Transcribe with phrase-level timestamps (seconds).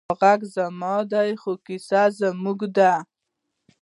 [0.07, 2.93] دا غږ زما دی، خو کیسه زموږ ده.